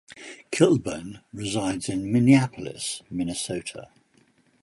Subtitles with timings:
[0.51, 3.89] Kilburn resides in Minneapolis, Minnesota.